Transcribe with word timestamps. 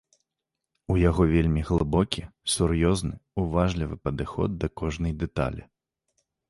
У 0.93 0.95
яго 1.09 1.23
вельмі 1.33 1.61
глыбокі, 1.69 2.23
сур'ёзны, 2.55 3.13
уважлівы 3.43 3.95
падыход 4.09 4.49
да 4.65 4.75
кожнай 4.81 5.13
дэталі. 5.23 5.63